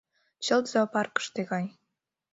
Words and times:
Чылт 0.45 0.65
зоопаркыште 0.71 1.41
гай. 1.51 1.65